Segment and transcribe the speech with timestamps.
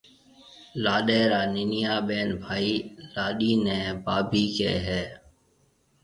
[0.83, 2.73] لاڏيَ را ننَيان ٻين ڀائي
[3.13, 5.03] لاڏيِ نَي ڀاڀِي ڪهيَ هيَ۔